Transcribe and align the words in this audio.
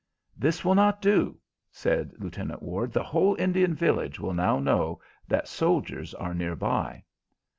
"This 0.35 0.65
will 0.65 0.73
not 0.73 0.99
do," 0.99 1.37
said 1.71 2.13
Lieutenant 2.17 2.63
Ward; 2.63 2.91
"the 2.91 3.03
whole 3.03 3.35
Indian 3.35 3.75
village 3.75 4.19
will 4.19 4.33
now 4.33 4.57
know 4.57 4.99
that 5.27 5.47
soldiers 5.47 6.15
are 6.15 6.33
near 6.33 6.55
by." 6.55 7.03